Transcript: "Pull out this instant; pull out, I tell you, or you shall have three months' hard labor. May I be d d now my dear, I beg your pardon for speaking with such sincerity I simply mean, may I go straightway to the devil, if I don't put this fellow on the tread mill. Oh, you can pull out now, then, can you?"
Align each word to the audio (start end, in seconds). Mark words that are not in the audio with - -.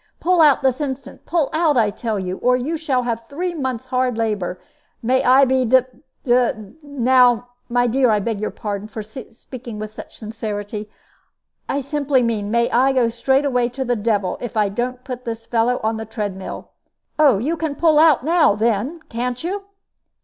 "Pull 0.19 0.41
out 0.41 0.63
this 0.63 0.81
instant; 0.81 1.27
pull 1.27 1.47
out, 1.53 1.77
I 1.77 1.91
tell 1.91 2.17
you, 2.17 2.37
or 2.37 2.57
you 2.57 2.75
shall 2.75 3.03
have 3.03 3.21
three 3.29 3.53
months' 3.53 3.85
hard 3.89 4.17
labor. 4.17 4.59
May 5.03 5.23
I 5.23 5.45
be 5.45 5.63
d 5.63 5.81
d 6.23 6.51
now 6.81 7.49
my 7.69 7.85
dear, 7.85 8.09
I 8.09 8.19
beg 8.19 8.39
your 8.41 8.49
pardon 8.49 8.87
for 8.87 9.03
speaking 9.03 9.77
with 9.77 9.93
such 9.93 10.17
sincerity 10.17 10.89
I 11.69 11.81
simply 11.83 12.23
mean, 12.23 12.49
may 12.49 12.67
I 12.71 12.93
go 12.93 13.09
straightway 13.09 13.69
to 13.69 13.85
the 13.85 13.95
devil, 13.95 14.39
if 14.41 14.57
I 14.57 14.69
don't 14.69 15.03
put 15.03 15.23
this 15.23 15.45
fellow 15.45 15.79
on 15.83 15.97
the 15.97 16.05
tread 16.07 16.35
mill. 16.35 16.71
Oh, 17.19 17.37
you 17.37 17.55
can 17.55 17.75
pull 17.75 17.99
out 17.99 18.25
now, 18.25 18.55
then, 18.55 19.01
can 19.07 19.35
you?" 19.37 19.65